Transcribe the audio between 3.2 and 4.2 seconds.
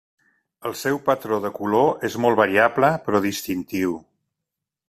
distintiu.